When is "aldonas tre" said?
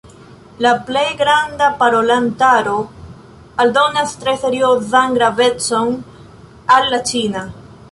3.65-4.35